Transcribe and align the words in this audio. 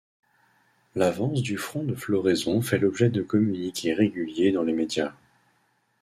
L'avance 0.95 1.43
du 1.43 1.57
front 1.59 1.83
de 1.83 1.93
floraison 1.93 2.63
fait 2.63 2.79
l'objet 2.79 3.09
de 3.09 3.21
communiqués 3.21 3.93
réguliers 3.93 4.51
dans 4.51 4.63
les 4.63 4.73
médias. 4.73 5.13